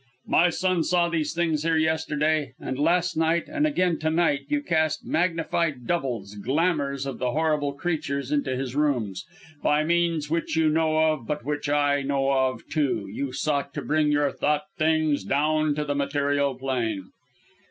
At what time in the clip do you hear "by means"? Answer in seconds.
9.61-10.27